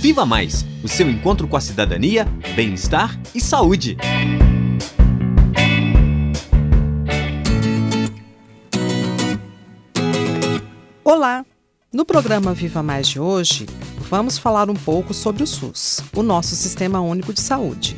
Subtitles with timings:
[0.00, 2.24] Viva Mais o seu encontro com a cidadania,
[2.56, 3.98] bem-estar e saúde.
[11.04, 11.44] Olá!
[11.92, 13.66] No programa Viva Mais de hoje,
[14.08, 17.94] vamos falar um pouco sobre o SUS, o nosso Sistema Único de Saúde.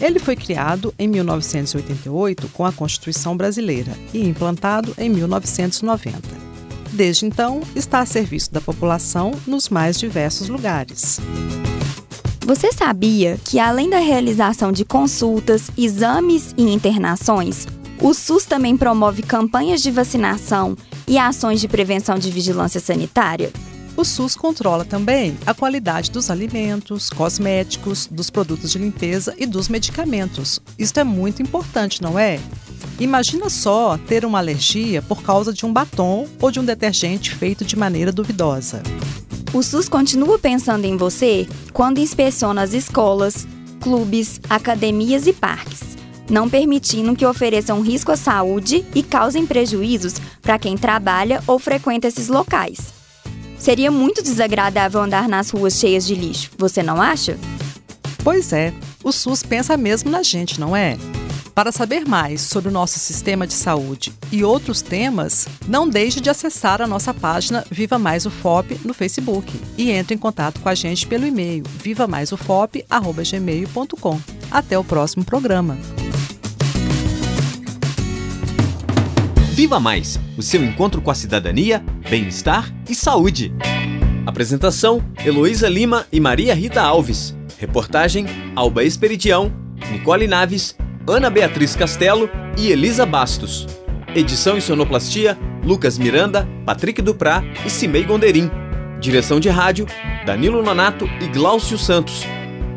[0.00, 6.43] Ele foi criado em 1988 com a Constituição Brasileira e implantado em 1990.
[6.94, 11.18] Desde então, está a serviço da população nos mais diversos lugares.
[12.46, 17.66] Você sabia que, além da realização de consultas, exames e internações,
[18.00, 20.76] o SUS também promove campanhas de vacinação
[21.08, 23.50] e ações de prevenção de vigilância sanitária?
[23.96, 29.68] O SUS controla também a qualidade dos alimentos, cosméticos, dos produtos de limpeza e dos
[29.68, 30.60] medicamentos.
[30.78, 32.38] Isso é muito importante, não é?
[32.98, 37.64] Imagina só ter uma alergia por causa de um batom ou de um detergente feito
[37.64, 38.82] de maneira duvidosa.
[39.52, 43.46] O SUS continua pensando em você quando inspeciona as escolas,
[43.80, 45.96] clubes, academias e parques,
[46.28, 52.08] não permitindo que ofereçam risco à saúde e causem prejuízos para quem trabalha ou frequenta
[52.08, 52.92] esses locais.
[53.58, 57.38] Seria muito desagradável andar nas ruas cheias de lixo, você não acha?
[58.22, 58.72] Pois é,
[59.02, 60.96] o SUS pensa mesmo na gente, não é?
[61.54, 66.28] Para saber mais sobre o nosso sistema de saúde e outros temas, não deixe de
[66.28, 70.74] acessar a nossa página Viva Mais UFOP no Facebook e entre em contato com a
[70.74, 74.20] gente pelo e-mail vivamaisufop@gmail.com.
[74.50, 75.78] Até o próximo programa.
[79.52, 81.78] Viva Mais o seu encontro com a cidadania,
[82.10, 83.54] bem-estar e saúde.
[84.26, 87.32] Apresentação: Heloísa Lima e Maria Rita Alves.
[87.60, 88.26] Reportagem:
[88.56, 89.52] Alba Esperidião,
[89.92, 90.74] Nicole Naves,
[91.06, 93.66] Ana Beatriz Castelo e Elisa Bastos.
[94.14, 98.50] Edição e sonoplastia: Lucas Miranda, Patrick Duprá e Cimei Gonderim.
[99.00, 99.86] Direção de rádio:
[100.24, 102.24] Danilo Nonato e Gláucio Santos.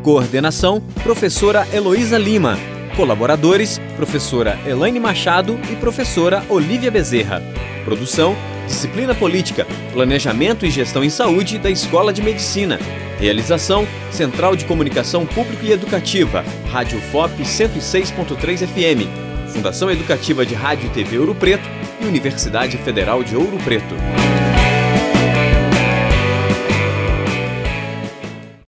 [0.03, 2.57] Coordenação: Professora Heloísa Lima.
[2.97, 7.41] Colaboradores: professora Elaine Machado e professora Olivia Bezerra.
[7.85, 8.35] Produção:
[8.67, 12.77] Disciplina Política, Planejamento e Gestão em Saúde da Escola de Medicina.
[13.19, 20.87] Realização: Central de Comunicação Público e Educativa, Rádio FOP 106.3 FM, Fundação Educativa de Rádio
[20.87, 21.67] e TV Ouro Preto
[22.01, 23.95] e Universidade Federal de Ouro Preto.